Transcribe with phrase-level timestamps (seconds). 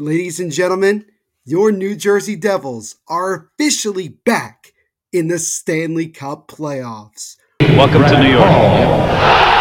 [0.00, 1.06] Ladies and gentlemen,
[1.44, 4.72] your New Jersey Devils are officially back
[5.12, 7.34] in the Stanley Cup playoffs.
[7.60, 8.46] Welcome to New York.
[8.48, 9.57] Oh.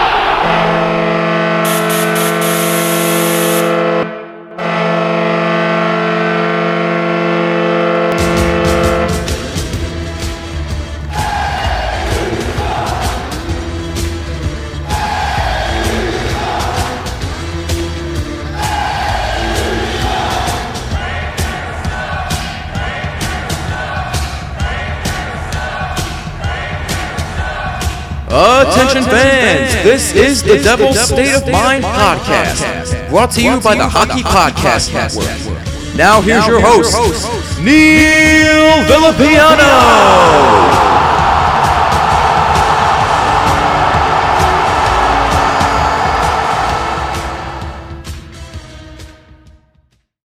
[29.87, 34.93] This is the Devil's State of Mind podcast, brought to you by the Hockey Podcast
[34.93, 35.95] Network.
[35.95, 36.93] Now here's your host,
[37.61, 39.63] Neil Villapiano.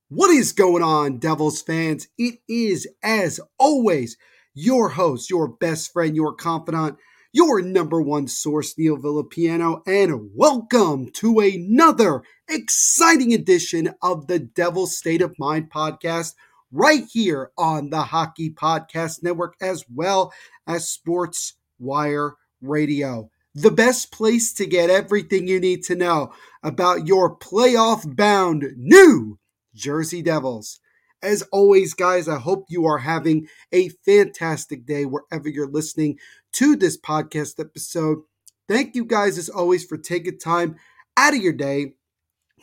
[0.10, 2.10] What is going on, Devils fans?
[2.18, 4.18] It is, as always,
[4.54, 6.98] your host, your best friend, your confidant,
[7.36, 14.88] your number one source, Neil Villapiano, and welcome to another exciting edition of the Devil
[14.88, 16.34] State of Mind podcast
[16.72, 20.32] right here on the Hockey Podcast Network as well
[20.66, 23.30] as Sports Wire Radio.
[23.54, 26.32] The best place to get everything you need to know
[26.64, 29.40] about your playoff bound New
[29.74, 30.80] Jersey Devils.
[31.22, 36.20] As always, guys, I hope you are having a fantastic day wherever you're listening
[36.56, 38.20] to this podcast episode.
[38.68, 40.76] Thank you guys, as always, for taking time
[41.18, 41.94] out of your day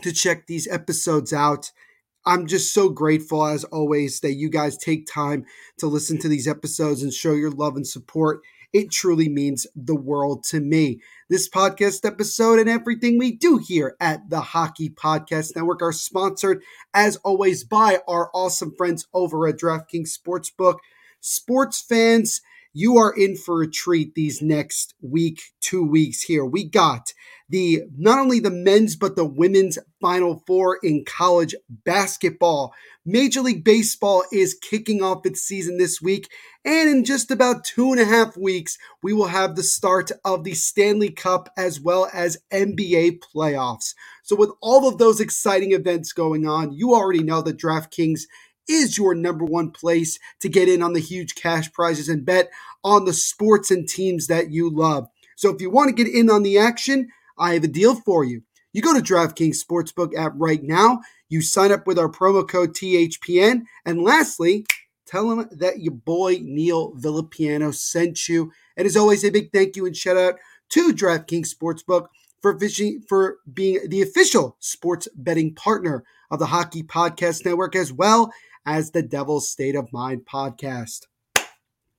[0.03, 1.71] to check these episodes out.
[2.25, 5.45] I'm just so grateful, as always, that you guys take time
[5.79, 8.41] to listen to these episodes and show your love and support.
[8.73, 11.03] It truly means the world to me.
[11.29, 16.63] This podcast episode and everything we do here at the Hockey Podcast Network are sponsored,
[16.95, 20.79] as always, by our awesome friends over at DraftKings Sportsbook.
[21.21, 22.41] Sports fans,
[22.73, 26.45] you are in for a treat these next week, two weeks here.
[26.45, 27.13] We got
[27.49, 32.73] the not only the men's but the women's final four in college basketball.
[33.05, 36.31] Major League Baseball is kicking off its season this week,
[36.65, 40.45] and in just about two and a half weeks, we will have the start of
[40.45, 43.95] the Stanley Cup as well as NBA playoffs.
[44.23, 48.23] So, with all of those exciting events going on, you already know that DraftKings
[48.69, 52.51] is your number one place to get in on the huge cash prizes and bet
[52.85, 55.09] on the sports and teams that you love.
[55.37, 57.09] So if you want to get in on the action,
[57.39, 58.43] I have a deal for you.
[58.73, 62.75] You go to DraftKings Sportsbook app right now, you sign up with our promo code
[62.75, 64.65] THPN, and lastly,
[65.07, 68.53] tell them that your boy Neil Villapiano sent you.
[68.77, 70.37] And as always, a big thank you and shout out
[70.71, 72.07] to DraftKings Sportsbook
[72.41, 77.93] for, fishing, for being the official sports betting partner of the Hockey Podcast Network, as
[77.93, 78.33] well
[78.67, 81.07] as the Devil's State of Mind podcast.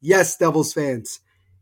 [0.01, 1.19] Yes, Devils fans,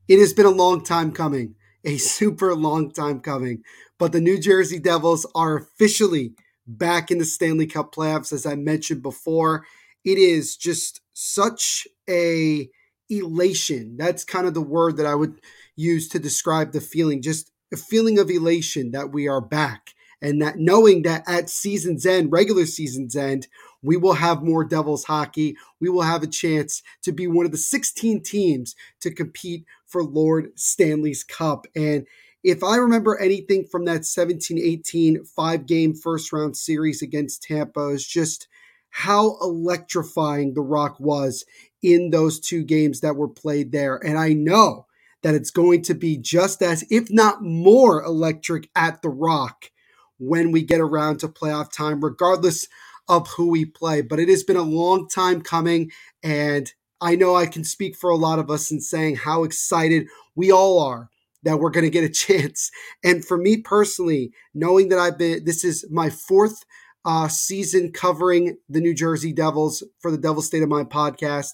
[0.07, 3.63] it has been a long time coming, a super long time coming,
[3.97, 6.33] but the New Jersey Devils are officially
[6.65, 9.65] back in the Stanley Cup playoffs, as I mentioned before.
[10.03, 12.69] It is just such a
[13.09, 13.97] elation.
[13.97, 15.39] That's kind of the word that I would
[15.75, 17.21] use to describe the feeling.
[17.21, 22.05] Just a feeling of elation that we are back and that knowing that at season's
[22.05, 23.47] end, regular season's end,
[23.83, 25.57] we will have more Devils hockey.
[25.79, 30.03] We will have a chance to be one of the 16 teams to compete for
[30.03, 31.65] Lord Stanley's Cup.
[31.75, 32.05] And
[32.43, 37.89] if I remember anything from that 17 18 five game first round series against Tampa,
[37.89, 38.47] is just
[38.89, 41.45] how electrifying The Rock was
[41.81, 43.95] in those two games that were played there.
[43.95, 44.85] And I know
[45.23, 49.71] that it's going to be just as, if not more, electric at The Rock
[50.17, 52.67] when we get around to playoff time, regardless
[53.11, 54.01] of who we play.
[54.01, 55.91] But it has been a long time coming,
[56.23, 60.07] and I know I can speak for a lot of us in saying how excited
[60.33, 61.09] we all are
[61.43, 62.71] that we're going to get a chance.
[63.03, 66.63] And for me personally, knowing that I've been, this is my fourth
[67.03, 71.49] uh, season covering the New Jersey Devils for the Devil State of Mind podcast.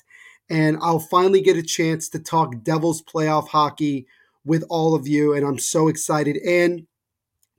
[0.49, 4.05] And I'll finally get a chance to talk Devils playoff hockey
[4.45, 5.33] with all of you.
[5.33, 6.37] And I'm so excited.
[6.37, 6.85] And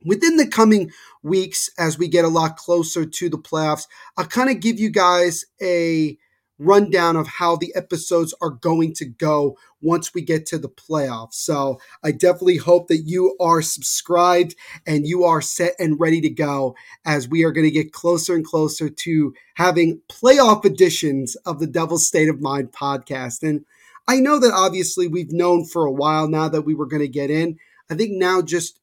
[0.04, 0.90] within the coming
[1.22, 3.86] weeks as we get a lot closer to the playoffs
[4.16, 6.16] i'll kind of give you guys a
[6.58, 11.34] rundown of how the episodes are going to go once we get to the playoffs.
[11.34, 14.54] So i definitely hope that you are subscribed
[14.86, 16.74] and you are set and ready to go
[17.04, 21.66] as we are going to get closer and closer to having playoff editions of the
[21.66, 23.42] devil's state of mind podcast.
[23.42, 23.64] And
[24.08, 27.08] i know that obviously we've known for a while now that we were going to
[27.08, 27.58] get in.
[27.90, 28.80] I think now just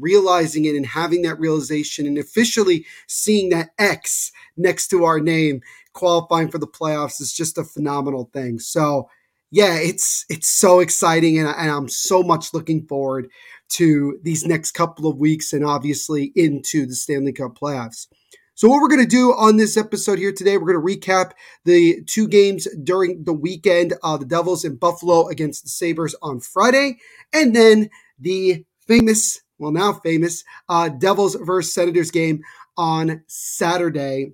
[0.00, 5.62] realizing it and having that realization and officially seeing that X next to our name
[5.92, 8.58] qualifying for the playoffs is just a phenomenal thing.
[8.58, 9.08] So,
[9.50, 13.28] yeah, it's it's so exciting, and, and I'm so much looking forward
[13.70, 18.08] to these next couple of weeks, and obviously into the Stanley Cup playoffs.
[18.56, 21.32] So, what we're going to do on this episode here today, we're going to recap
[21.64, 26.40] the two games during the weekend uh, the Devils in Buffalo against the Sabres on
[26.40, 26.98] Friday,
[27.32, 32.42] and then the famous, well, now famous, uh, Devils versus Senators game
[32.76, 34.32] on Saturday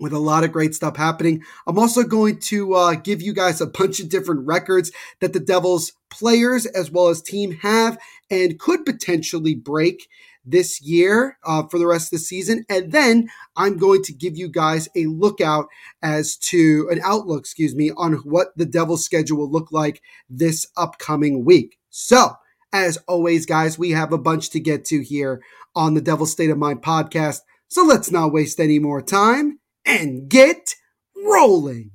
[0.00, 1.42] with a lot of great stuff happening.
[1.66, 5.40] I'm also going to uh, give you guys a bunch of different records that the
[5.40, 7.98] Devils players as well as team have
[8.30, 10.08] and could potentially break
[10.44, 12.64] this year uh, for the rest of the season.
[12.68, 15.66] And then I'm going to give you guys a lookout
[16.02, 20.66] as to an outlook, excuse me, on what the Devils schedule will look like this
[20.76, 21.78] upcoming week.
[21.90, 22.34] So,
[22.74, 25.40] as always, guys, we have a bunch to get to here
[25.76, 27.38] on the Devil State of Mind podcast.
[27.68, 30.74] So let's not waste any more time and get
[31.16, 31.92] rolling.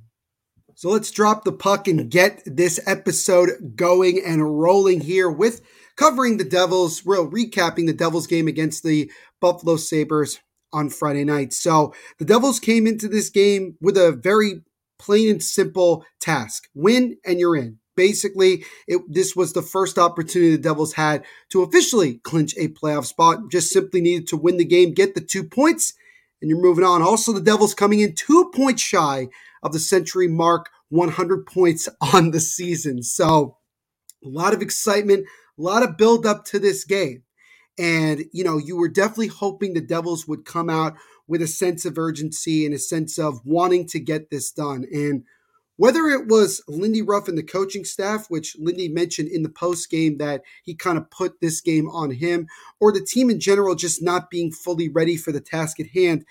[0.76, 5.62] So let's drop the puck and get this episode going and rolling here with
[5.98, 9.12] covering the Devils, real recapping the Devils game against the
[9.42, 10.40] Buffalo Sabres
[10.72, 11.52] on Friday night.
[11.52, 14.62] So the Devils came into this game with a very
[14.98, 17.79] plain and simple task win and you're in.
[18.00, 23.06] Basically, it, this was the first opportunity the Devils had to officially clinch a playoff
[23.06, 23.52] spot.
[23.52, 25.96] Just simply needed to win the game, get the two points,
[26.42, 27.02] and you're moving on.
[27.02, 29.28] Also, the Devils coming in two points shy
[29.62, 33.04] of the century mark, 100 points on the season.
[33.04, 33.58] So,
[34.24, 35.26] a lot of excitement,
[35.58, 37.24] a lot of build up to this game.
[37.78, 40.96] And, you know, you were definitely hoping the Devils would come out
[41.28, 44.86] with a sense of urgency and a sense of wanting to get this done.
[44.90, 45.26] And
[45.80, 49.90] whether it was Lindy Ruff and the coaching staff, which Lindy mentioned in the post
[49.90, 52.50] game that he kind of put this game on him,
[52.82, 56.26] or the team in general just not being fully ready for the task at hand,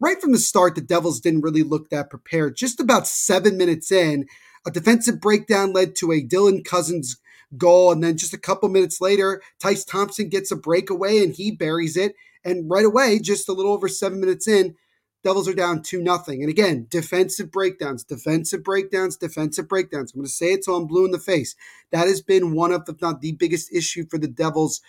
[0.00, 2.56] right from the start, the Devils didn't really look that prepared.
[2.56, 4.26] Just about seven minutes in,
[4.66, 7.18] a defensive breakdown led to a Dylan Cozens
[7.58, 7.92] goal.
[7.92, 11.98] And then just a couple minutes later, Tyce Thompson gets a breakaway and he buries
[11.98, 12.14] it.
[12.42, 14.76] And right away, just a little over seven minutes in,
[15.24, 16.42] Devils are down 2 nothing.
[16.42, 20.12] And again, defensive breakdowns, defensive breakdowns, defensive breakdowns.
[20.12, 21.56] I'm going to say it till I'm blue in the face.
[21.90, 24.82] That has been one of, if not the biggest issue for the Devils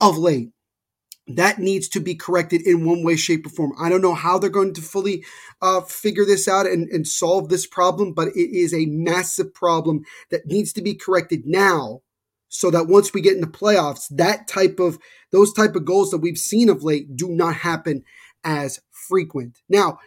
[0.00, 0.50] of late.
[1.28, 3.72] That needs to be corrected in one way, shape, or form.
[3.80, 5.24] I don't know how they're going to fully
[5.62, 10.02] uh, figure this out and, and solve this problem, but it is a massive problem
[10.30, 12.02] that needs to be corrected now
[12.48, 14.98] so that once we get into playoffs, that type of
[15.32, 18.04] those type of goals that we've seen of late do not happen
[18.46, 19.58] as frequent.
[19.68, 19.98] Now,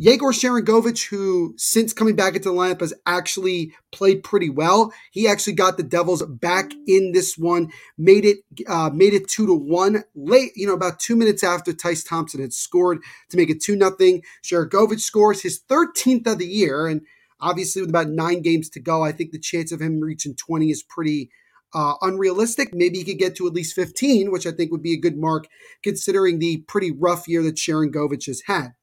[0.00, 4.92] Yegor Sharangovich, who since coming back into the lineup has actually played pretty well.
[5.10, 9.44] He actually got the Devils back in this one, made it uh, made it two
[9.48, 10.52] to one late.
[10.54, 14.22] You know, about two minutes after Tyce Thompson had scored to make it two nothing.
[14.44, 17.00] Sharangovich scores his 13th of the year, and
[17.40, 20.70] obviously with about nine games to go, I think the chance of him reaching 20
[20.70, 21.30] is pretty
[21.74, 22.72] uh, unrealistic.
[22.72, 25.16] Maybe he could get to at least 15, which I think would be a good
[25.16, 25.46] mark
[25.82, 28.74] considering the pretty rough year that Sharangovich has had.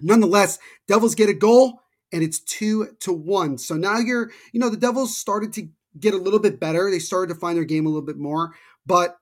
[0.00, 1.82] Nonetheless, Devils get a goal
[2.12, 3.58] and it's two to one.
[3.58, 5.68] So now you're, you know, the Devils started to
[5.98, 6.90] get a little bit better.
[6.90, 8.54] They started to find their game a little bit more,
[8.86, 9.16] but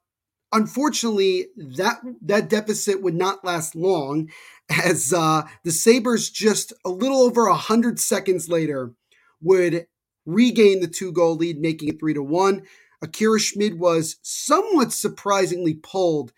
[0.53, 4.31] unfortunately, that that deficit would not last long,
[4.71, 8.93] as uh, the Sabres just a little over hundred seconds later
[9.41, 9.87] would
[10.27, 12.63] regained the two goal lead, making it three to one.
[13.01, 16.33] Akira Schmid was somewhat surprisingly pulled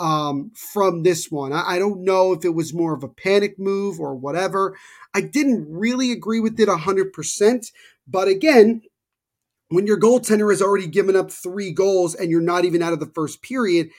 [0.00, 1.52] um, from this one.
[1.52, 4.76] I, I, don't know if it was more of a panic move or whatever.
[5.14, 7.72] I didn't really agree with it 100%.
[8.06, 8.82] But again,
[9.68, 13.00] when your goaltender has already given up three goals and you're not even out of
[13.00, 13.90] the first period,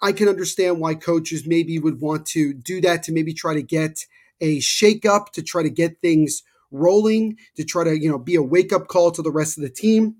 [0.00, 3.62] I can understand why coaches maybe would want to do that to maybe try to
[3.62, 4.04] get
[4.40, 8.42] a shakeup, to try to get things rolling to try to, you know, be a
[8.42, 10.16] wake up call to the rest of the team.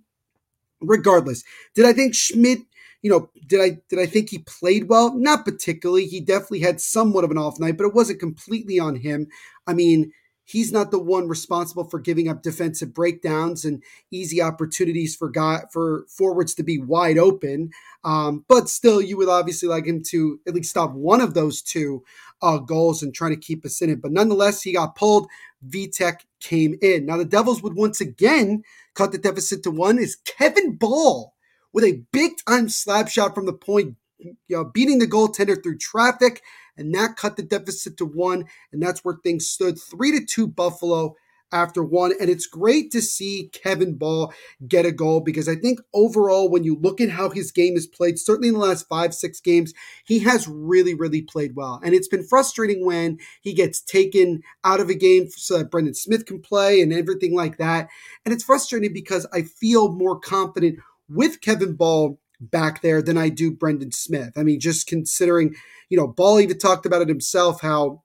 [0.81, 1.43] Regardless,
[1.75, 2.59] did I think Schmid,
[3.03, 5.13] you know, did I did I think he played well?
[5.15, 6.07] Not particularly.
[6.07, 9.27] He definitely had somewhat of an off night, but it wasn't completely on him.
[9.67, 10.13] I mean,
[10.49, 15.65] he's not the one responsible for giving up defensive breakdowns and easy opportunities for guy,
[15.71, 17.71] for forwards to be wide open.
[18.03, 21.61] Um, but still, you would obviously like him to at least stop one of those
[21.61, 22.03] two
[22.41, 24.01] uh, goals and trying to keep us in it.
[24.01, 25.29] But nonetheless, he got pulled.
[25.67, 27.07] Vitek came in.
[27.07, 28.63] Now the Devils would once again
[28.95, 29.99] cut the deficit to one.
[29.99, 31.35] Is Kevin Bahl
[31.73, 35.79] with a big time slap shot from the point, you know, beating the goaltender through
[35.79, 36.43] traffic,
[36.77, 38.45] and that cut the deficit to one.
[38.73, 41.15] And that's where things stood three to two Buffalo
[41.53, 42.13] after one.
[42.21, 44.33] And it's great to see Kevin Bahl
[44.67, 47.87] get a goal because I think overall, when you look at how his game is
[47.87, 49.73] played, certainly in the last five, six games,
[50.05, 51.81] he has really, really played well.
[51.85, 55.95] And it's been frustrating when he gets taken out of a game so that Brendan
[55.95, 57.89] Smith can play and everything like that.
[58.25, 60.79] And it's frustrating because I feel more confident
[61.09, 64.33] with Kevin Bahl back there than I do Brendan Smith.
[64.37, 65.55] I mean, just considering,
[65.89, 68.03] you know, Bahl even talked about it himself how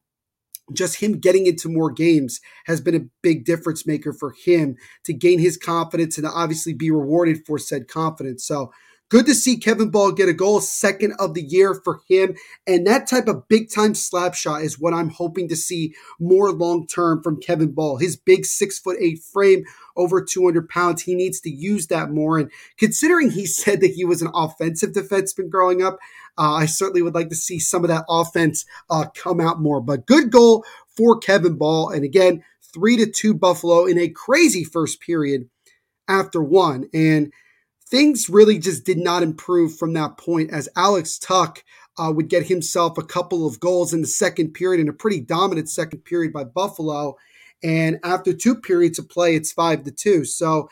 [0.72, 5.13] just him getting into more games has been a big difference maker for him to
[5.13, 8.46] gain his confidence and obviously be rewarded for said confidence.
[8.46, 8.72] So
[9.10, 12.36] good to see Kevin Bahl get a goal, second of the year for him.
[12.65, 16.51] And that type of big time slap shot is what I'm hoping to see more
[16.51, 17.98] long term from Kevin Bahl.
[17.98, 19.65] His big six foot eight frame,
[19.96, 22.39] over 200 pounds, he needs to use that more.
[22.39, 26.00] And considering he said that he was an offensive defenseman growing up,
[26.38, 29.82] uh, I certainly would like to see some of that offense uh, come out more.
[29.82, 31.90] But good goal for Kevin Bahl.
[31.90, 35.50] And again, three to two Buffalo in a crazy first period
[36.08, 36.90] after one.
[36.94, 37.32] And
[37.90, 41.63] things really just did not improve from that point as Alex Tuch
[41.98, 45.22] uh, would get himself a couple of goals in the second period in a pretty
[45.22, 47.16] dominant second period by Buffalo.
[47.63, 50.25] And after two periods of play, it's five to two.
[50.25, 50.70] So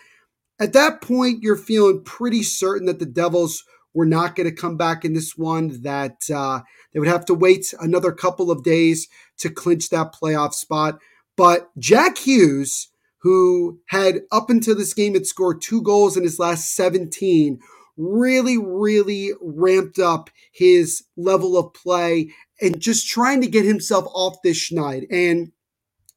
[0.59, 4.77] at that point, you're feeling pretty certain that the Devils were not going to come
[4.77, 6.61] back in this one, that uh,
[6.93, 9.07] they would have to wait another couple of days
[9.39, 10.99] to clinch that playoff spot.
[11.35, 16.39] But Jack Hughes, who had up until this game had scored two goals in his
[16.39, 17.59] last 17,
[17.97, 22.31] really, really ramped up his level of play
[22.61, 25.05] and just trying to get himself off this schneid.
[25.11, 25.51] And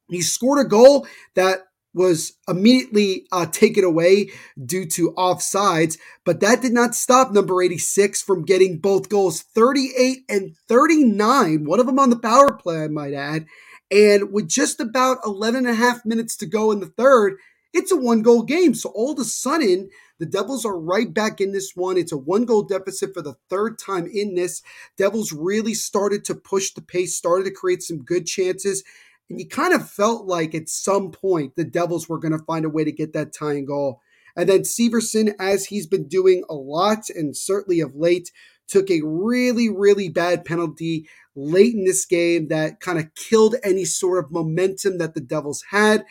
[0.09, 1.59] he scored a goal that
[1.95, 4.29] was immediately uh, taken away
[4.63, 10.19] due to offsides, but that did not stop number 86 from getting both goals 38
[10.29, 13.45] and 39, one of them on the power play, I might add.
[13.89, 17.37] And with just about 11 and a half minutes to go in the third,
[17.73, 18.73] it's a one goal game.
[18.73, 21.97] So all of a sudden, the Devils are right back in this one.
[21.97, 24.61] It's a one goal deficit for the third time in this.
[24.97, 28.83] Devils really started to push the pace, started to create some good chances.
[29.29, 32.65] And you kind of felt like at some point the Devils were going to find
[32.65, 34.01] a way to get that tying goal.
[34.35, 38.31] And then Severson, as he's been doing a lot and certainly of late,
[38.67, 43.85] took a really, really bad penalty late in this game that kind of killed any
[43.85, 46.05] sort of momentum that the Devils had.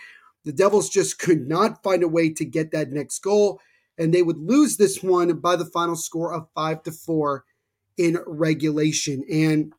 [0.44, 3.60] The Devils just could not find a way to get that next goal,
[3.96, 7.44] and they would lose this one by the final score of five to four
[7.96, 9.24] in regulation.
[9.30, 9.72] And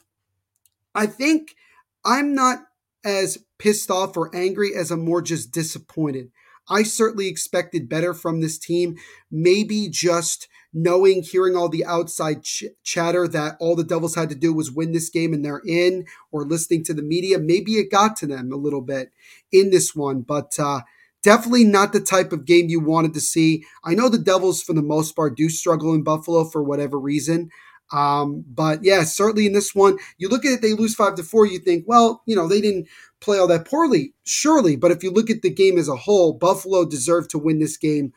[0.94, 1.56] I think
[2.04, 2.60] I'm not
[3.06, 6.32] as pissed off or angry as I'm more just disappointed.
[6.68, 8.96] I certainly expected better from this team.
[9.32, 14.36] Maybe just knowing, hearing all the outside ch- chatter that all the Devils had to
[14.36, 17.90] do was win this game and they're in, or listening to the media, maybe it
[17.90, 19.12] got to them a little bit
[19.52, 20.22] in this one.
[20.22, 20.82] But uh,
[21.24, 23.64] definitely not the type of game you wanted to see.
[23.84, 27.50] I know the Devils, for the most part, do struggle in Buffalo for whatever reason.
[27.92, 31.24] Um, but yeah, certainly in this one, you look at it, they lose five to
[31.24, 32.88] four, you think, well, you know, they didn't
[33.22, 34.75] play all that poorly, surely.
[34.75, 37.77] But if you look at the game as a whole, Buffalo deserved to win this
[37.77, 38.13] game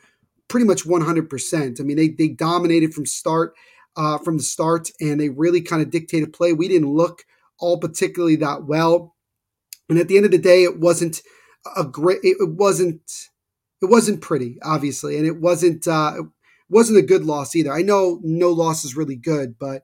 [0.47, 1.79] pretty much 100%.
[1.79, 3.53] I mean, they, they dominated from start,
[3.95, 6.53] uh, from the start, and they really kind of dictated play.
[6.53, 7.23] We didn't look
[7.59, 9.15] all particularly that well.
[9.87, 11.21] And at the end of the day, it wasn't
[11.75, 13.01] a great, it, wasn't,
[13.81, 15.17] it wasn't pretty, obviously.
[15.17, 16.23] And it wasn't, uh,
[16.69, 17.73] wasn't a good loss either.
[17.73, 19.83] I know no loss is really good, but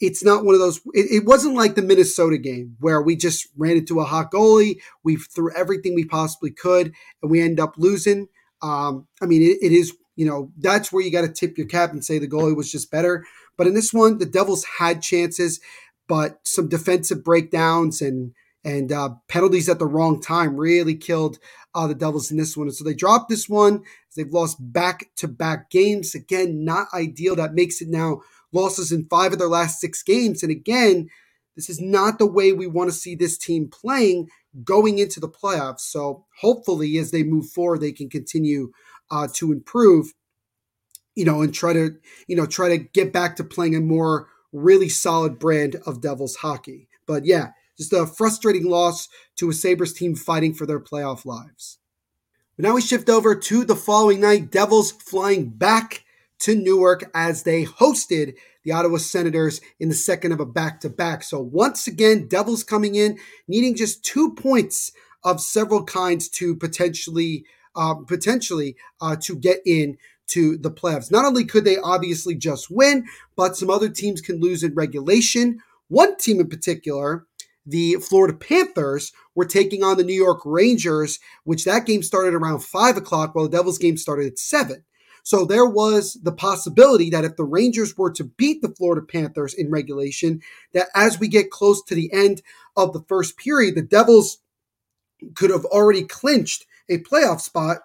[0.00, 0.78] it's not one of those.
[0.94, 4.80] It, it, wasn't like the Minnesota game where we just ran into a hot goalie,
[5.04, 8.28] we threw everything we possibly could, and we end up losing.
[8.62, 11.66] Um, I mean, it, it is you know that's where you got to tip your
[11.66, 13.24] cap and say the goalie was just better.
[13.56, 15.60] But in this one, the Devils had chances,
[16.08, 18.32] but some defensive breakdowns and
[18.64, 21.38] and uh, penalties at the wrong time really killed
[21.74, 22.66] uh, the Devils in this one.
[22.66, 23.82] And so they dropped this one.
[24.16, 26.14] They've lost back to back games.
[26.14, 27.36] Again, not ideal.
[27.36, 30.42] That makes it now losses in five of their last six games.
[30.42, 31.08] And again,
[31.56, 34.28] this is not the way we want to see this team playing
[34.64, 35.80] going into the playoffs.
[35.80, 38.72] So hopefully, as they move forward, they can continue
[39.10, 40.12] uh, to improve,
[41.14, 44.28] you know, and try to, you know, try to get back to playing a more
[44.52, 46.88] really solid brand of Devils hockey.
[47.06, 47.50] But yeah,
[47.80, 51.78] just a frustrating loss to a Sabres team fighting for their playoff lives.
[52.56, 54.50] But now we shift over to the following night.
[54.50, 56.04] Devils flying back
[56.40, 58.34] to Newark as they hosted
[58.64, 61.22] the Ottawa Senators in the second of a back to back.
[61.22, 63.18] So once again, Devils coming in
[63.48, 64.92] needing just two points
[65.24, 67.46] of several kinds to potentially
[67.76, 69.96] uh, potentially uh, to get in
[70.26, 71.10] to the playoffs.
[71.10, 73.06] Not only could they obviously just win,
[73.36, 75.60] but some other teams can lose in regulation.
[75.88, 77.26] One team in particular
[77.70, 82.60] the Florida Panthers were taking on the New York Rangers, which that game started around
[82.60, 84.84] five o'clock, while the Devils game started at seven.
[85.22, 89.54] So there was the possibility that if the Rangers were to beat the Florida Panthers
[89.54, 90.40] in regulation,
[90.72, 92.42] that as we get close to the end
[92.76, 94.38] of the first period, the Devils
[95.34, 97.78] could have already clinched a playoff spot,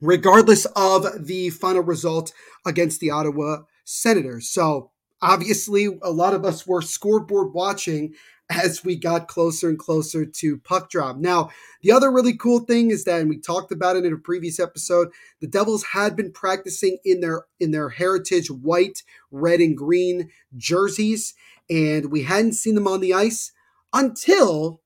[0.00, 2.32] regardless of the final result
[2.66, 4.48] against the Ottawa Senators.
[4.48, 4.90] So
[5.22, 8.14] obviously, a lot of us were scoreboard watching
[8.50, 11.16] as we got closer and closer to puck drop.
[11.16, 11.50] Now,
[11.82, 14.60] the other really cool thing is that, and we talked about it in a previous
[14.60, 15.08] episode,
[15.40, 21.34] the Devils had been practicing in their in their heritage white, red, and green jerseys,
[21.68, 23.52] and we hadn't seen them on the ice
[23.92, 24.80] until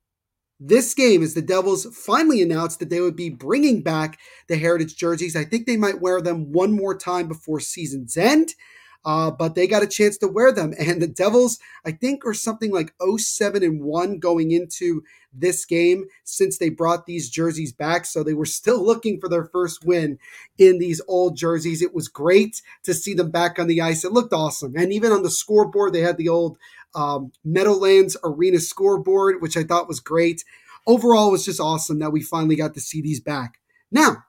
[0.59, 4.97] this game as the Devils finally announced that they would be bringing back the heritage
[4.97, 5.35] jerseys.
[5.35, 8.55] I think they might wear them one more time before season's end.
[9.05, 10.75] Uh, but they got a chance to wear them.
[10.79, 15.03] And the Devils, I think, are something like 07 and 1 going into
[15.33, 18.05] this game since they brought these jerseys back.
[18.05, 20.19] So they were still looking for their first win
[20.59, 21.83] in these old jerseys.
[21.83, 24.05] It was great to see them back on the ice.
[24.05, 24.75] It looked awesome.
[24.77, 26.59] And even on the scoreboard, they had the old
[26.95, 30.45] um, Meadowlands Arena scoreboard, which I thought was great.
[30.87, 33.61] Overall, it was just awesome that we finally got to see these back.
[33.91, 34.25] Now,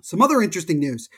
[0.00, 1.08] some other interesting news.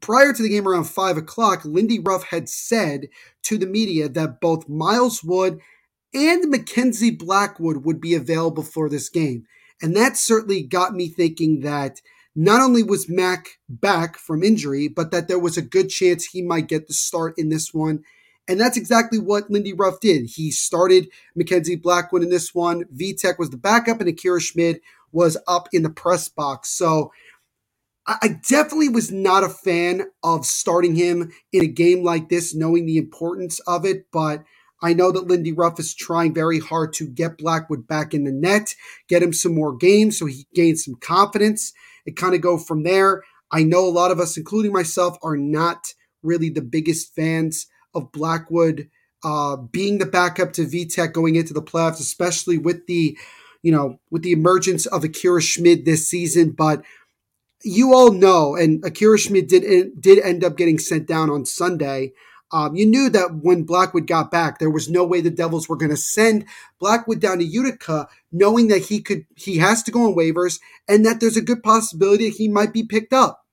[0.00, 3.08] Prior to the game around 5 o'clock, Lindy Ruff had said
[3.44, 5.60] to the media that both Miles Wood
[6.14, 9.46] and Mackenzie Blackwood would be available for this game.
[9.82, 12.00] And that certainly got me thinking that
[12.36, 16.42] not only was Mac back from injury, but that there was a good chance he
[16.42, 18.04] might get the start in this one
[18.50, 20.26] and that's exactly what Lindy Ruff did.
[20.26, 22.82] He started Mackenzie Blackwood in this one.
[22.86, 24.80] Vitek was the backup, and Akira Schmid
[25.12, 26.70] was up in the press box.
[26.70, 27.12] So
[28.22, 32.86] I definitely was not a fan of starting him in a game like this, knowing
[32.86, 34.06] the importance of it.
[34.12, 34.44] But
[34.82, 38.32] I know that Lindy Ruff is trying very hard to get Blackwood back in the
[38.32, 38.74] net,
[39.08, 41.72] get him some more games so he gains some confidence
[42.06, 43.22] and kind of go from there.
[43.50, 48.12] I know a lot of us, including myself, are not really the biggest fans of
[48.12, 48.88] Blackwood
[49.22, 53.18] uh, being the backup to Vitek going into the playoffs, especially with the,
[53.62, 56.52] you know, with the emergence of Akira Schmid this season.
[56.52, 56.82] But
[57.62, 62.12] you all know, and Akira Schmid did did end up getting sent down on Sunday.
[62.52, 65.76] Um, you knew that when Blackwood got back, there was no way the Devils were
[65.76, 66.46] going to send
[66.80, 71.06] Blackwood down to Utica, knowing that he could he has to go on waivers and
[71.06, 73.44] that there's a good possibility he might be picked up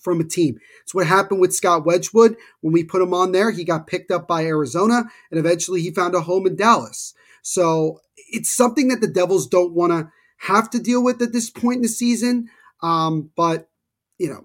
[0.00, 0.58] from a team.
[0.82, 2.36] It's what happened with Scott Wedgewood.
[2.60, 5.90] When we put him on there, he got picked up by Arizona and eventually he
[5.90, 7.14] found a home in Dallas.
[7.42, 11.50] So it's something that the Devils don't want to have to deal with at this
[11.50, 12.50] point in the season.
[12.82, 13.68] Um, but,
[14.18, 14.44] you know,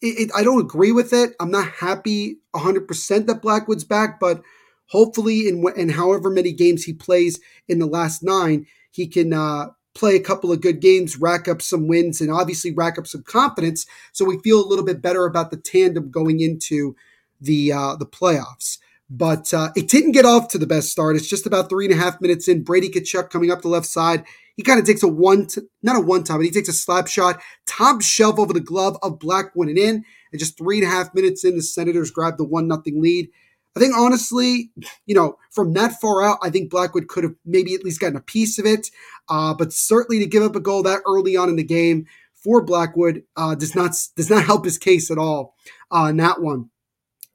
[0.00, 1.34] it, it, I don't agree with it.
[1.40, 4.42] I'm not happy 100% that Blackwood's back, but
[4.86, 9.68] hopefully, in, in however many games he plays in the last nine, he can uh,
[9.94, 13.22] play a couple of good games, rack up some wins, and obviously rack up some
[13.22, 13.86] confidence.
[14.12, 16.94] So we feel a little bit better about the tandem going into
[17.40, 18.78] the uh, the playoffs.
[19.10, 21.16] But uh, it didn't get off to the best start.
[21.16, 22.62] It's just about three and a half minutes in.
[22.62, 24.24] Brady Tkachuk coming up the left side.
[24.56, 26.72] He kind of takes a one, t- not a one time, but he takes a
[26.72, 30.04] slap shot, top shelf over the glove of Blackwood and in.
[30.32, 33.28] And just three and a half minutes in, the Senators grab the one nothing lead.
[33.76, 34.72] I think honestly,
[35.06, 38.16] you know, from that far out, I think Blackwood could have maybe at least gotten
[38.16, 38.90] a piece of it.
[39.28, 42.62] Uh, but certainly to give up a goal that early on in the game for
[42.62, 45.54] Blackwood uh, does not does not help his case at all
[45.94, 46.70] uh, in that one.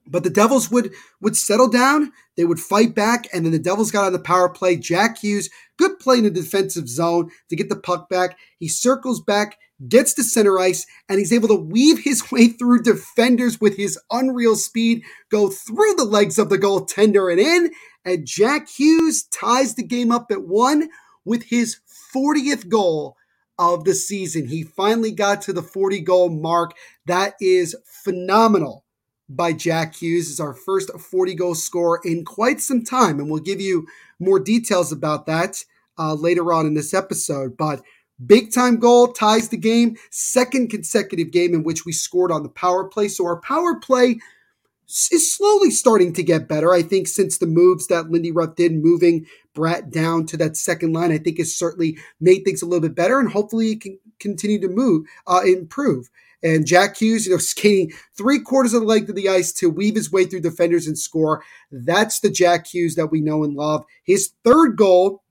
[0.05, 3.91] But the Devils would would settle down, they would fight back, and then the Devils
[3.91, 4.75] got on the power play.
[4.75, 8.37] Jack Hughes, good play in the defensive zone to get the puck back.
[8.59, 12.83] He circles back, gets to center ice, and he's able to weave his way through
[12.83, 17.71] defenders with his unreal speed, go through the legs of the goaltender and in.
[18.05, 20.89] And Jack Hughes ties the game up at one
[21.23, 21.79] with his
[22.13, 23.15] 40th goal
[23.57, 24.47] of the season.
[24.47, 26.73] He finally got to the 40 goal mark.
[27.05, 28.82] That is phenomenal
[29.35, 30.29] by Jack Hughes.
[30.29, 33.87] Is our first 40 goal score in quite some time, and we'll give you
[34.19, 35.63] more details about that
[35.97, 37.57] uh, later on in this episode.
[37.57, 37.81] But
[38.25, 42.49] big time goal ties the game, second consecutive game in which we scored on the
[42.49, 43.07] power play.
[43.07, 44.19] So our power play
[44.87, 46.73] is slowly starting to get better.
[46.73, 50.93] I think since the moves that Lindy Ruff did, moving Bratt down to that second
[50.93, 53.99] line, I think has certainly made things a little bit better, and hopefully it can
[54.19, 56.09] continue to move, uh, improve.
[56.43, 59.69] And Jack Hughes, you know, skating three quarters of the length of the ice to
[59.69, 61.43] weave his way through defenders and score.
[61.71, 63.85] That's the Jack Hughes that we know and love.
[64.03, 65.23] His third goal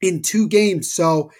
[0.00, 0.92] in two games.
[0.92, 1.30] So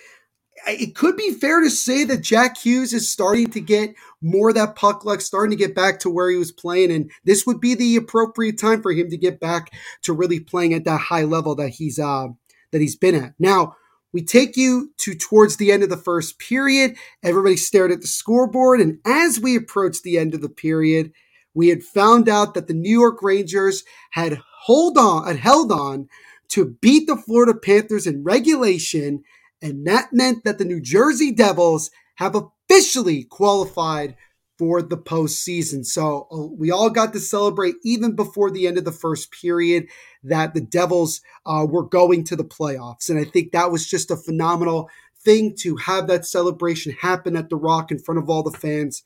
[0.66, 4.54] it could be fair to say that Jack Hughes is starting to get more of
[4.54, 6.92] that puck luck, starting to get back to where he was playing.
[6.92, 10.74] And this would be the appropriate time for him to get back to really playing
[10.74, 12.28] at that high level that he's uh,
[12.70, 13.34] that he's been at.
[13.38, 13.76] Now,
[14.12, 16.96] we take you to towards the end of the first period.
[17.22, 18.80] Everybody stared at the scoreboard.
[18.80, 21.12] And as we approached the end of the period,
[21.54, 26.08] we had found out that the New York Rangers had hold on, had held on
[26.48, 29.22] to beat the Florida Panthers in regulation.
[29.60, 34.16] And that meant that the New Jersey Devils have officially qualified
[34.62, 35.84] for the postseason.
[35.84, 39.88] So uh, we all got to celebrate even before the end of the first period
[40.22, 43.10] that the Devils uh, were going to the playoffs.
[43.10, 47.48] And I think that was just a phenomenal thing to have that celebration happen at
[47.48, 49.02] the Rock in front of all the fans.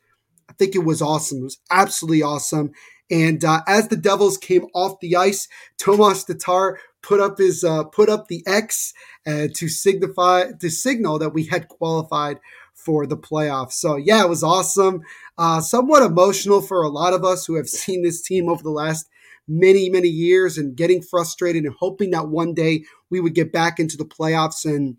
[0.46, 1.38] I think it was awesome.
[1.38, 2.72] It was absolutely awesome.
[3.10, 7.84] And uh, as the Devils came off the ice, Tomas Tatar put up his uh,
[7.84, 8.92] put up the X
[9.26, 12.40] uh, to signify to signal that we had qualified
[12.86, 13.72] for the playoffs.
[13.72, 15.02] So yeah, it was awesome.
[15.36, 18.70] Uh, somewhat emotional for a lot of us who have seen this team over the
[18.70, 19.08] last
[19.48, 23.78] many many years and getting frustrated and hoping that one day we would get back
[23.78, 24.96] into the playoffs and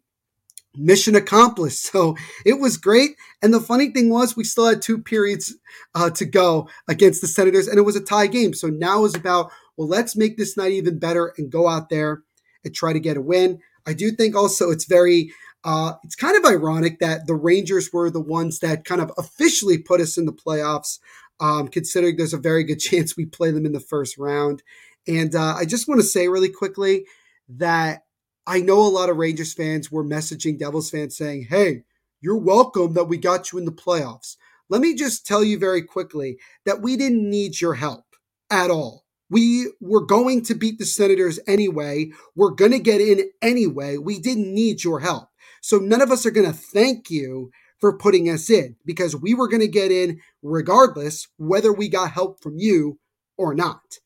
[0.76, 1.92] mission accomplished.
[1.92, 3.12] So it was great.
[3.42, 5.56] And the funny thing was, we still had two periods
[5.96, 8.54] uh, to go against the Senators, and it was a tie game.
[8.54, 12.22] So now is about, well, let's make this night even better and go out there
[12.64, 13.60] and try to get a win.
[13.88, 15.32] I do think also it's very,
[15.64, 19.78] uh, it's kind of ironic that the Rangers were the ones that kind of officially
[19.78, 21.00] put us in the playoffs,
[21.40, 24.64] um, considering there's a very good chance we play them in the first round.
[25.08, 27.06] And uh, I just want to say really quickly
[27.50, 28.04] that
[28.46, 31.84] I know a lot of Rangers fans were messaging Devils fans saying, hey,
[32.22, 34.38] you're welcome that we got you in the playoffs.
[34.70, 38.06] Let me just tell you very quickly that we didn't need your help
[38.50, 39.06] at all.
[39.30, 42.12] We were going to beat the Senators anyway.
[42.36, 43.98] We're going to get in anyway.
[43.98, 45.28] We didn't need your help.
[45.68, 47.52] So none of us are going to thank you
[47.82, 52.12] for putting us in because we were going to get in regardless whether we got
[52.12, 53.00] help from you
[53.38, 54.00] or not.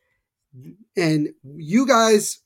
[0.98, 2.40] And you guys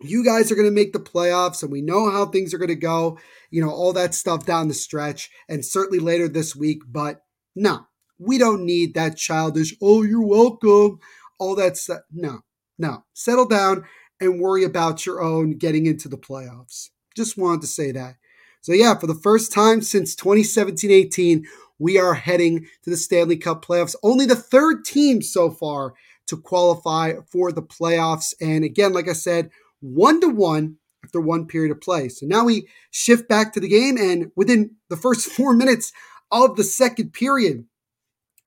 [0.00, 2.66] you guys are going to make the playoffs and we know how things are going
[2.66, 3.20] to go,
[3.52, 6.82] you know, all that stuff down the stretch and certainly later this week.
[6.88, 7.20] But
[7.54, 7.86] no,
[8.18, 10.98] we don't need that childish, oh, you're welcome,
[11.38, 12.00] all that stuff.
[12.12, 12.40] No,
[12.78, 13.04] no.
[13.12, 13.84] Settle down
[14.18, 16.88] and worry about your own getting into the playoffs.
[17.14, 18.16] Just wanted to say that.
[18.64, 21.44] So, yeah, for the first time since 2017 18,
[21.78, 23.94] we are heading to the Stanley Cup playoffs.
[24.02, 25.92] Only the third team so far
[26.28, 28.32] to qualify for the playoffs.
[28.40, 29.50] And again, like I said,
[29.80, 32.08] one to one after one period of play.
[32.08, 35.92] So now we shift back to the game, and within the first four minutes
[36.32, 37.66] of the second period,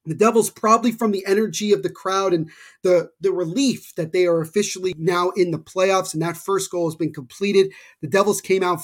[0.07, 2.49] the Devils, probably from the energy of the crowd and
[2.81, 6.87] the, the relief that they are officially now in the playoffs, and that first goal
[6.87, 7.71] has been completed.
[8.01, 8.79] The Devils came out,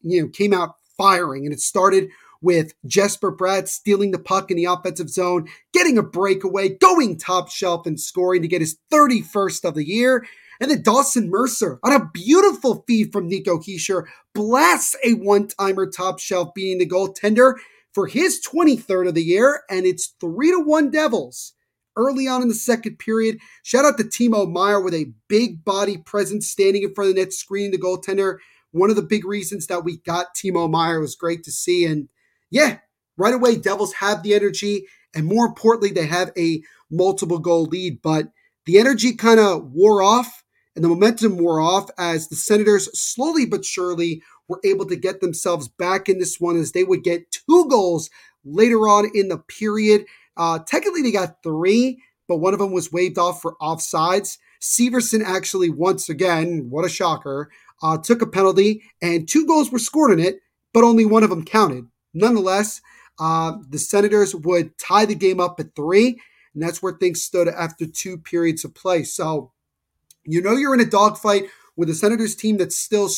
[0.00, 4.56] you know, came out firing, and it started with Jesper Bratt stealing the puck in
[4.56, 9.64] the offensive zone, getting a breakaway, going top shelf, and scoring to get his 31st
[9.64, 10.26] of the year.
[10.60, 16.18] And then Dawson Mercer on a beautiful feed from Nico Hischier blasts a one-timer top
[16.18, 17.54] shelf beating the goaltender
[17.92, 21.54] for his 23rd of the year, and it's three to one Devils.
[21.96, 25.96] Early on in the second period, shout out to Timo Meier with a big body
[25.96, 28.36] presence standing in front of the net, screening the goaltender.
[28.72, 31.84] One of the big reasons that we got Timo Meier was great to see.
[31.84, 32.08] And
[32.50, 32.78] yeah,
[33.16, 38.00] right away, Devils have the energy, and more importantly, they have a multiple goal lead.
[38.02, 38.28] But
[38.66, 40.44] the energy kind of wore off
[40.76, 45.20] and the momentum wore off as the Senators slowly but surely were able to get
[45.20, 48.10] themselves back in this one as they would get two goals
[48.44, 50.04] later on in the period.
[50.36, 54.38] Uh, technically, they got three, but one of them was waved off for offsides.
[54.60, 57.50] Severson actually, once again, what a shocker,
[57.82, 60.40] uh, took a penalty, and two goals were scored in it,
[60.72, 61.86] but only one of them counted.
[62.14, 62.80] Nonetheless,
[63.20, 66.20] uh, the Senators would tie the game up at three,
[66.54, 69.02] and that's where things stood after two periods of play.
[69.02, 69.52] So,
[70.24, 71.44] you know you're in a dogfight
[71.76, 73.08] with a Senators team that's still,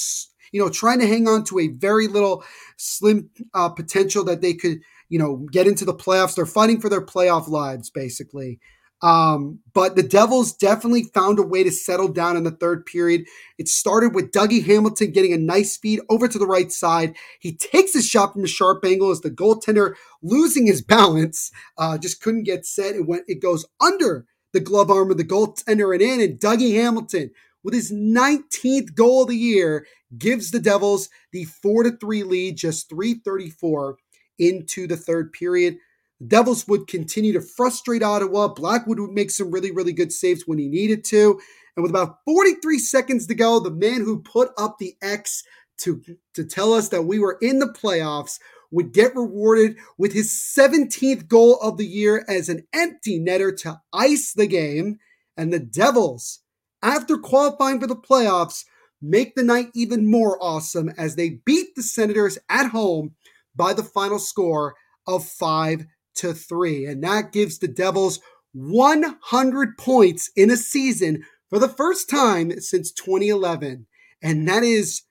[0.52, 2.44] you know, trying to hang on to a very little
[2.76, 6.36] slim uh, potential that they could, you know, get into the playoffs.
[6.36, 8.60] They're fighting for their playoff lives, basically.
[9.02, 13.24] Um, but the Devils definitely found a way to settle down in the third period.
[13.58, 17.16] It started with Dougie Hamilton getting a nice feed over to the right side.
[17.40, 21.98] He takes his shot from a sharp angle as the goaltender losing his balance, uh,
[21.98, 22.94] just couldn't get set.
[22.94, 26.74] It went, it goes under the glove arm of the goaltender and in, and Dougie
[26.74, 27.30] Hamilton
[27.62, 29.86] with his 19th goal of the year
[30.18, 33.96] gives the Devils the 4 to 3 lead, just 334
[34.38, 35.76] into the third period.
[36.20, 38.48] The Devils would continue to frustrate Ottawa.
[38.48, 41.40] Blackwood would make some really, really good saves when he needed to.
[41.76, 45.42] And with about 43 seconds to go, the man who put up the X
[45.78, 46.02] to,
[46.34, 48.38] to tell us that we were in the playoffs
[48.70, 53.80] would get rewarded with his 17th goal of the year as an empty netter to
[53.92, 54.98] ice the game.
[55.36, 56.40] And the Devils,
[56.82, 58.64] after qualifying for the playoffs,
[59.00, 63.14] make the night even more awesome as they beat the Senators at home
[63.56, 64.74] by the final score
[65.06, 66.86] of 5 to 3.
[66.86, 68.20] And that gives the Devils
[68.52, 73.86] 100 points in a season for the first time since 2011.
[74.22, 75.02] And that is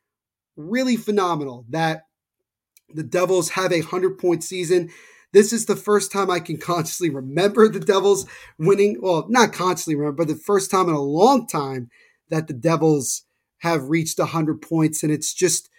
[0.55, 2.03] really phenomenal that
[2.93, 4.89] the Devils have a 100 point season.
[5.31, 8.25] This is the first time I can consciously remember the Devils
[8.57, 8.97] winning.
[8.99, 11.89] Well, not consciously remember, but the first time in a long time
[12.29, 13.23] that the Devils
[13.59, 15.03] have reached 100 points.
[15.03, 15.69] And it's just,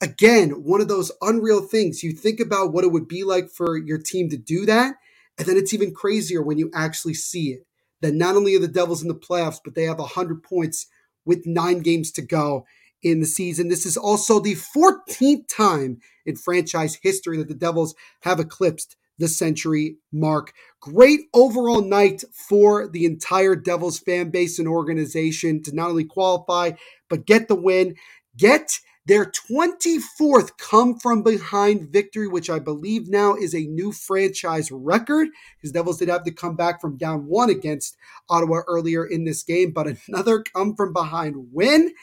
[0.00, 2.02] again, one of those unreal things.
[2.02, 4.96] You think about what it would be like for your team to do that.
[5.38, 7.66] And then it's even crazier when you actually see it.
[8.02, 10.86] That not only are the Devils in the playoffs, but they have 100 points
[11.24, 12.66] with nine games to go
[13.02, 13.68] in the season.
[13.68, 19.28] This is also the 14th time in franchise history that the Devils have eclipsed the
[19.28, 20.52] century mark.
[20.80, 26.72] Great overall night for the entire Devils fan base and organization to not only qualify,
[27.08, 27.96] but get the win.
[28.36, 34.72] Get their 24th come from behind victory, which I believe now is a new franchise
[34.72, 37.96] record because Devils did have to come back from down one against
[38.28, 41.94] Ottawa earlier in this game, but another come from behind win.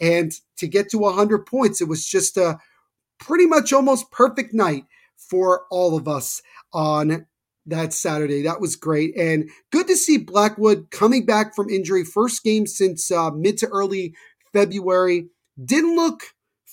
[0.00, 2.58] And to get to 100 points, it was just a
[3.18, 4.84] pretty much almost perfect night
[5.16, 6.42] for all of us
[6.74, 7.26] on
[7.66, 8.42] that Saturday.
[8.42, 9.16] That was great.
[9.16, 12.04] And good to see Blackwood coming back from injury.
[12.04, 14.14] First game since uh, mid to early
[14.52, 15.28] February.
[15.62, 16.22] Didn't look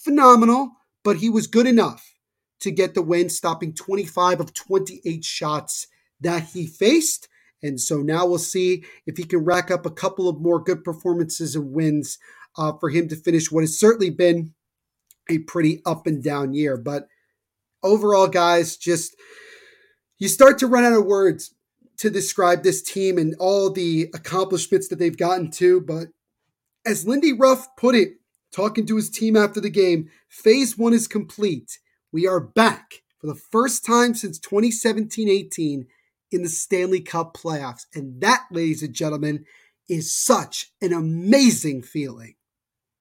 [0.07, 0.71] phenomenal,
[1.03, 2.13] but he was good enough
[2.61, 5.87] to get the win, stopping 25 of 28 shots
[6.21, 7.27] that he faced.
[7.61, 10.83] And so now we'll see if he can rack up a couple of more good
[10.83, 12.17] performances and wins
[12.57, 14.53] uh, for him to finish what has certainly been
[15.29, 16.77] a pretty up and down year.
[16.77, 17.07] But
[17.83, 19.15] overall, guys, just
[20.19, 21.53] you start to run out of words
[21.97, 25.81] to describe this team and all the accomplishments that they've gotten to.
[25.81, 26.07] But
[26.85, 28.16] as Lindy Ruff put it,
[28.51, 31.79] talking to his team after the game, phase one is complete.
[32.12, 35.88] We are back for the first time since 2017 18
[36.31, 37.86] in the Stanley Cup playoffs.
[37.93, 39.45] And that, ladies and gentlemen,
[39.89, 42.36] is such an amazing feeling.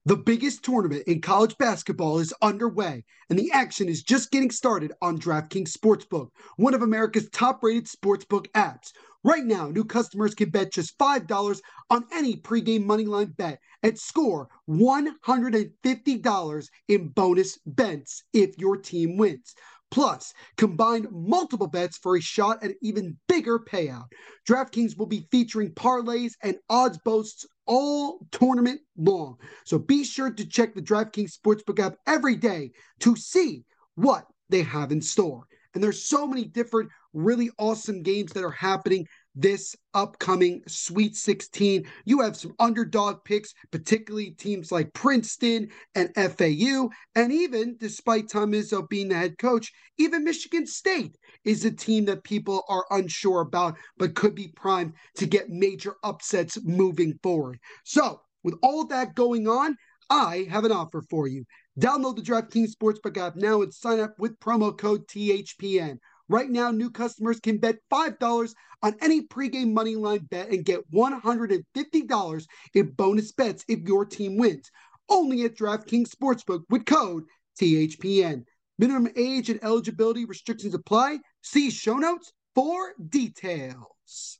[0.05, 4.93] The biggest tournament in college basketball is underway, and the action is just getting started
[5.01, 8.93] on DraftKings Sportsbook, one of America's top rated sportsbook apps.
[9.23, 14.47] Right now, new customers can bet just $5 on any pregame moneyline bet and score
[14.69, 19.55] $150 in bonus bets if your team wins.
[19.89, 24.05] Plus, combine multiple bets for a shot at even bigger payout.
[24.47, 29.37] DraftKings will be featuring parlays and odds boosts all tournament long.
[29.65, 33.63] So be sure to check the DraftKings Sportsbook app every day to see
[33.95, 35.47] what they have in store.
[35.73, 41.85] And there's so many different really awesome games that are happening this upcoming Sweet 16.
[42.05, 46.89] You have some underdog picks, particularly teams like Princeton and FAU.
[47.15, 52.05] And even, despite Tom Izzo being the head coach, even Michigan State is a team
[52.05, 57.59] that people are unsure about, but could be primed to get major upsets moving forward.
[57.83, 59.75] So, with all that going on,
[60.09, 61.45] I have an offer for you.
[61.79, 65.99] Download the DraftKings Sportsbook app now and sign up with promo code THPN.
[66.29, 72.45] Right now, new customers can bet $5 on any pregame moneyline bet and get $150
[72.73, 74.69] in bonus bets if your team wins.
[75.09, 77.23] Only at DraftKings Sportsbook with code
[77.59, 78.43] THPN.
[78.77, 81.19] Minimum age and eligibility restrictions apply.
[81.41, 84.39] See show notes for details.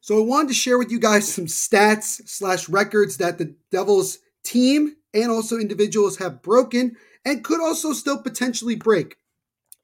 [0.00, 4.18] So I wanted to share with you guys some stats slash records that the Devils
[4.42, 9.16] team and also individuals have broken and could also still potentially break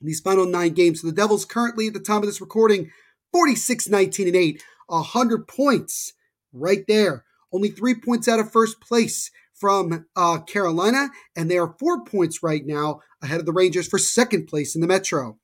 [0.00, 1.00] these final nine games.
[1.00, 2.90] So the Devils currently at the time of this recording,
[3.32, 6.12] 46, 19, and 8, 100 points
[6.52, 7.24] right there.
[7.52, 12.42] Only three points out of first place from uh, Carolina, and they are four points
[12.42, 15.38] right now ahead of the Rangers for second place in the Metro.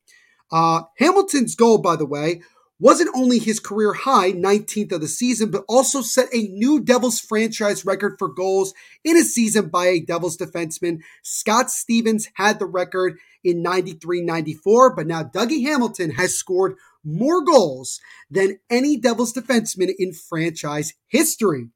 [0.50, 2.42] Uh, Hamilton's goal, by the way,
[2.82, 7.20] wasn't only his career high, 19th of the season, but also set a new Devils
[7.20, 10.98] franchise record for goals in a season by a Devils defenseman.
[11.22, 17.44] Scott Stevens had the record in 93 94, but now Dougie Hamilton has scored more
[17.44, 21.68] goals than any Devils defenseman in franchise history.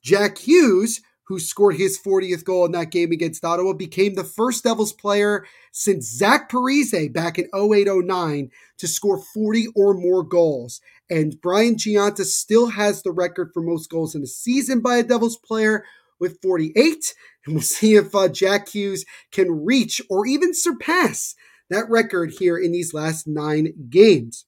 [0.00, 4.64] Jack Hughes who scored his 40th goal in that game against Ottawa, became the first
[4.64, 10.80] Devils player since Zach Parise back in 0809 to score 40 or more goals.
[11.10, 15.02] And Brian Gionta still has the record for most goals in a season by a
[15.02, 15.84] Devils player
[16.20, 17.14] with 48.
[17.44, 21.34] And we'll see if uh, Jack Hughes can reach or even surpass
[21.70, 24.46] that record here in these last nine games.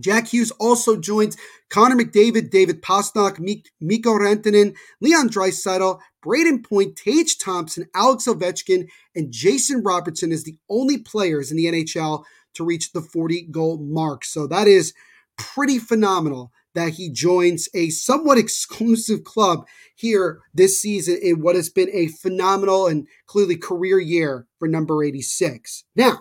[0.00, 1.36] Jack Hughes also joins
[1.70, 3.38] Connor McDavid, David Pastrnak,
[3.80, 10.58] Mikko Rantanen, Leon Draisaitl, Brayden Point, Tage Thompson, Alex Ovechkin, and Jason Robertson as the
[10.68, 14.24] only players in the NHL to reach the 40 goal mark.
[14.24, 14.92] So that is
[15.36, 21.70] pretty phenomenal that he joins a somewhat exclusive club here this season in what has
[21.70, 25.84] been a phenomenal and clearly career year for number 86.
[25.94, 26.20] Now,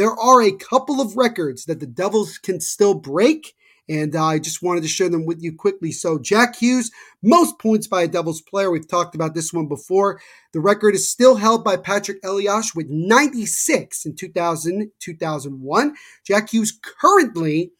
[0.00, 3.54] there are a couple of records that the Devils can still break,
[3.86, 5.92] and I just wanted to share them with you quickly.
[5.92, 6.90] So, Jack Hughes,
[7.22, 8.70] most points by a Devils player.
[8.70, 10.18] We've talked about this one before.
[10.54, 15.94] The record is still held by Patrik Elias with 96 in 2000 2001.
[16.26, 17.72] Jack Hughes currently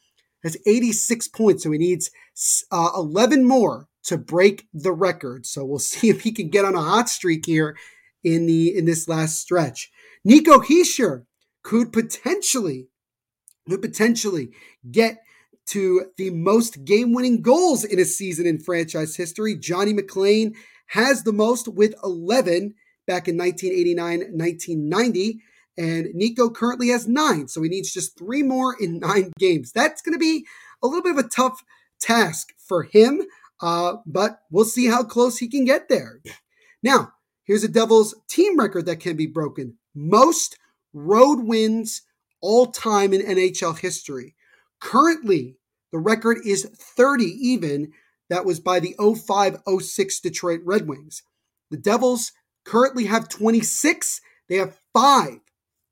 [0.42, 2.10] has 86 points, so he needs
[2.70, 5.46] uh, 11 more to break the record.
[5.46, 7.78] So we'll see if he can get on a hot streak here
[8.22, 9.90] in the in this last stretch.
[10.22, 11.24] Nico Hischier
[11.62, 12.88] could potentially
[13.68, 14.50] could potentially
[14.90, 15.18] get
[15.66, 19.54] to the most game-winning goals in a season in franchise history.
[19.54, 20.54] Johnny MacLean
[20.86, 22.74] has the most with 11
[23.06, 25.38] back in 1989-1990
[25.78, 29.72] and Nico currently has 9, so he needs just 3 more in 9 games.
[29.72, 30.46] That's going to be
[30.82, 31.62] a little bit of a tough
[32.00, 33.22] task for him,
[33.60, 36.20] uh, but we'll see how close he can get there.
[36.82, 37.12] Now,
[37.44, 39.76] here's a Devils team record that can be broken.
[39.94, 40.56] Most
[40.92, 42.02] road wins
[42.40, 44.34] all time in NHL history.
[44.80, 45.56] Currently,
[45.92, 47.92] the record is 30 even.
[48.28, 51.22] That was by the 05 06 Detroit Red Wings.
[51.70, 52.32] The Devils
[52.64, 54.20] currently have 26.
[54.48, 55.40] They have five,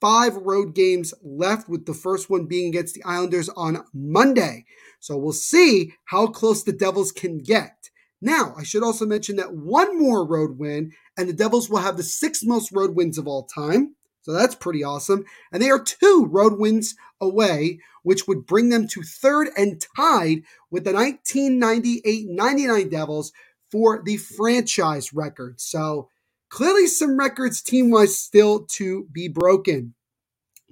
[0.01, 4.65] five road games left, with the first one being against the Islanders on Monday.
[5.01, 7.91] So we'll see how close the Devils can get.
[8.21, 11.97] Now, I should also mention that one more road win, and the Devils will have
[11.97, 13.95] the sixth most road wins of all time.
[14.29, 15.25] So that's pretty awesome.
[15.51, 20.43] And they are two road wins away, which would bring them to third and tied
[20.71, 23.33] with the 1998 99 Devils
[23.71, 25.63] for the franchise record.
[25.63, 26.11] So
[26.51, 29.95] clearly, some records team wise still to be broken.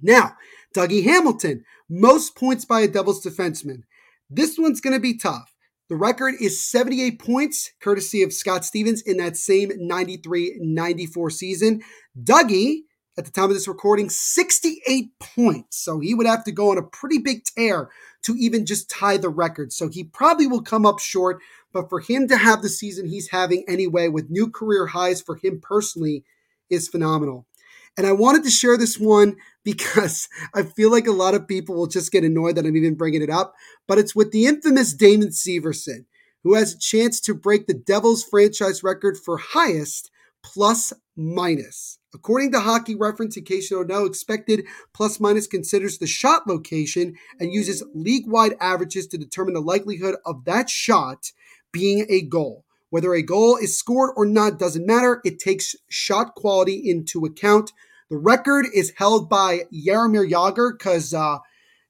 [0.02, 0.36] Now,
[0.76, 3.84] Dougie Hamilton, most points by a Devils defenseman.
[4.28, 5.54] This one's going to be tough.
[5.88, 11.80] The record is 78 points, courtesy of Scott Stevens in that same 93 94 season.
[12.22, 12.80] Dougie
[13.18, 15.78] at the time of this recording 68 points.
[15.78, 17.90] So he would have to go on a pretty big tear
[18.24, 19.72] to even just tie the record.
[19.72, 21.40] So he probably will come up short.
[21.72, 25.36] But for him to have the season he's having anyway, with new career highs for
[25.36, 26.24] him personally,
[26.68, 27.46] is phenomenal.
[27.96, 31.74] And I wanted to share this one because I feel like a lot of people
[31.74, 33.54] will just get annoyed that I'm even bringing it up.
[33.86, 36.04] But it's with the infamous Damon Severson,
[36.42, 40.10] who has a chance to break the Devils franchise record for highest
[40.42, 41.95] plus minus.
[42.14, 44.64] According to Hockey Reference, in case you don't know, expected
[44.94, 50.16] plus minus considers the shot location and uses league wide averages to determine the likelihood
[50.24, 51.32] of that shot
[51.72, 52.64] being a goal.
[52.90, 55.20] Whether a goal is scored or not doesn't matter.
[55.24, 57.72] It takes shot quality into account.
[58.08, 61.38] The record is held by Jaromir Jagr because uh,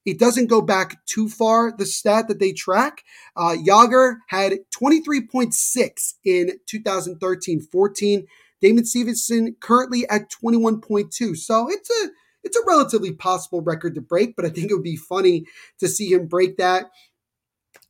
[0.06, 3.02] it doesn't go back too far, the stat that they track.
[3.36, 8.26] Uh, Jagr had 23.6 in 2013 14.
[8.60, 11.36] Damon Severson currently at 21.2.
[11.36, 12.08] So it's a
[12.44, 15.46] it's a relatively possible record to break, but I think it would be funny
[15.80, 16.86] to see him break that.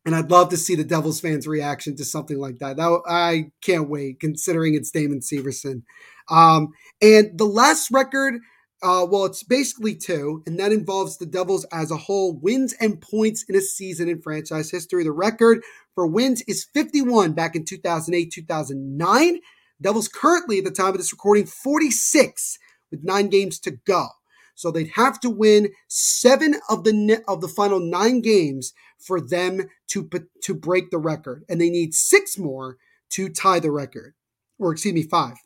[0.07, 2.77] And I'd love to see the Devils fans' reaction to something like that.
[2.77, 5.83] that I can't wait, considering it's Damon Severson.
[6.31, 6.69] Um,
[7.03, 8.41] and the last record,
[8.83, 13.01] uh, well, it's basically two, and that involves the Devils as a whole wins and
[13.01, 15.05] points in a season in franchise history.
[15.05, 15.63] The record
[15.95, 19.41] for wins is 51 back in 2008 2009.
[19.81, 22.59] Devils currently, at the time of this recording, 46
[22.91, 24.09] with nine games to go.
[24.55, 29.69] So they'd have to win seven of the of the final nine games for them
[29.89, 30.09] to
[30.43, 32.79] to break the record, and they need six more
[33.11, 34.15] to tie the record,
[34.59, 35.37] or excuse me, five.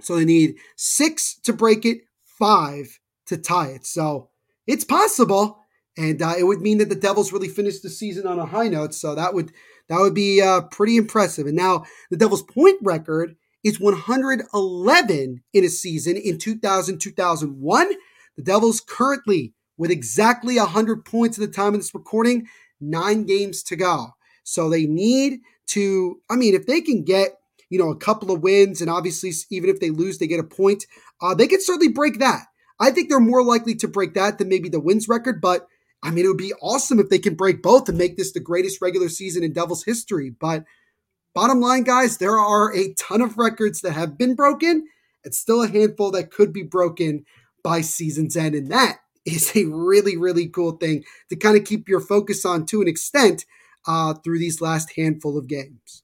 [0.00, 3.86] So they need six to break it, five to tie it.
[3.86, 4.28] So
[4.66, 5.58] it's possible,
[5.96, 8.68] and uh, it would mean that the Devils really finished the season on a high
[8.68, 8.92] note.
[8.92, 9.52] So that would
[9.88, 11.46] that would be uh, pretty impressive.
[11.46, 17.90] And now the Devils' point record is 111 in a season in 2000 2001.
[18.36, 22.46] The Devils currently with exactly 100 points at the time of this recording,
[22.80, 24.10] nine games to go.
[24.44, 27.38] So they need to, I mean, if they can get,
[27.68, 30.44] you know, a couple of wins, and obviously, even if they lose, they get a
[30.44, 30.86] point,
[31.20, 32.44] uh, they can certainly break that.
[32.78, 35.66] I think they're more likely to break that than maybe the wins record, but
[36.02, 38.38] I mean, it would be awesome if they can break both and make this the
[38.38, 40.30] greatest regular season in Devils history.
[40.30, 40.64] But
[41.36, 44.86] Bottom line, guys, there are a ton of records that have been broken.
[45.22, 47.26] It's still a handful that could be broken
[47.62, 48.54] by season's end.
[48.54, 52.64] And that is a really, really cool thing to kind of keep your focus on
[52.66, 53.44] to an extent
[53.86, 56.02] uh, through these last handful of games.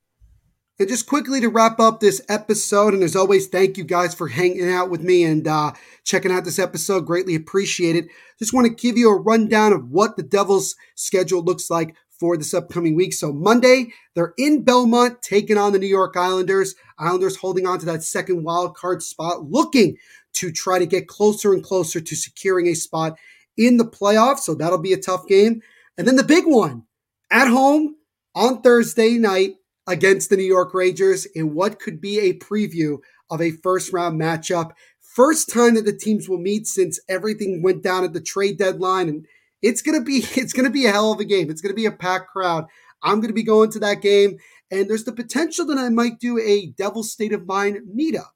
[0.79, 4.29] And just quickly to wrap up this episode, and as always, thank you guys for
[4.29, 5.73] hanging out with me and uh,
[6.05, 7.07] checking out this episode.
[7.07, 8.09] Greatly appreciate it.
[8.39, 12.37] Just want to give you a rundown of what the Devils' schedule looks like for
[12.37, 13.13] this upcoming week.
[13.13, 16.77] So Monday, they're in Belmont taking on the New York Islanders.
[16.97, 19.97] Islanders holding on to that second wild card spot, looking
[20.35, 23.19] to try to get closer and closer to securing a spot
[23.57, 24.39] in the playoffs.
[24.39, 25.63] So that'll be a tough game.
[25.99, 26.85] And then the big one
[27.29, 27.97] at home
[28.37, 29.57] on Thursday night
[29.89, 32.99] against the New York Rangers in what could be a preview
[33.33, 34.71] of a first round matchup.
[35.01, 39.09] First time that the teams will meet since everything went down at the trade deadline.
[39.09, 39.27] And
[39.63, 41.51] it's gonna be it's gonna be a hell of a game.
[41.51, 42.67] It's gonna be a packed crowd.
[43.03, 44.39] I'm gonna be going to that game,
[44.71, 48.33] and there's the potential that I might do a Devils State of Mind meetup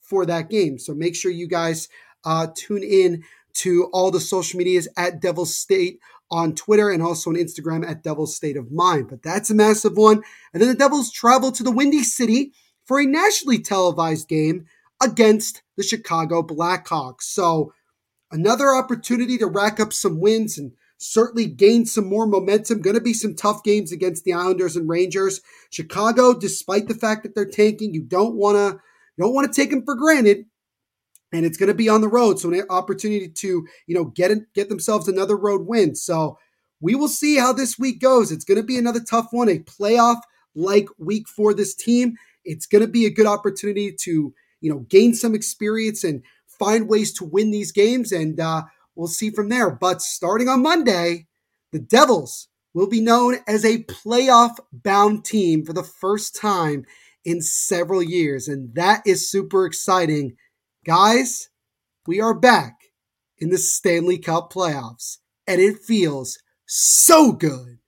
[0.00, 0.78] for that game.
[0.78, 1.88] So make sure you guys
[2.24, 6.00] uh, tune in to all the social medias at Devil State
[6.30, 9.08] on Twitter and also on Instagram at Devil's State of Mind.
[9.08, 10.22] But that's a massive one.
[10.52, 12.52] And then the Devils travel to the Windy City
[12.84, 14.64] for a nationally televised game
[15.02, 17.22] against the Chicago Blackhawks.
[17.22, 17.74] So
[18.32, 22.80] another opportunity to rack up some wins and certainly gain some more momentum.
[22.80, 25.40] Going to be some tough games against the Islanders and Rangers.
[25.70, 28.80] Chicago, despite the fact that they're tanking, you don't want to
[29.16, 30.46] you don't want to take them for granted
[31.32, 32.38] and it's going to be on the road.
[32.38, 35.94] So an opportunity to, you know, get it, get themselves another road win.
[35.94, 36.38] So
[36.80, 38.30] we will see how this week goes.
[38.30, 40.20] It's going to be another tough one, a playoff
[40.54, 42.16] like week for this team.
[42.44, 46.22] It's going to be a good opportunity to, you know, gain some experience and
[46.62, 48.12] find ways to win these games.
[48.12, 48.62] And uh,
[48.94, 49.70] we'll see from there.
[49.70, 51.26] But starting on Monday,
[51.72, 56.84] the Devils will be known as a playoff bound team for the first time
[57.24, 58.48] in several years.
[58.48, 60.36] And that is super exciting
[60.84, 61.48] Guys,
[62.08, 62.74] we are back
[63.38, 67.78] in the Stanley Cup playoffs, and it feels so good.